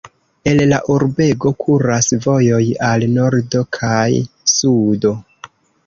[0.51, 4.03] El la urbego kuras vojoj al nordo kaj
[4.59, 5.19] sudo.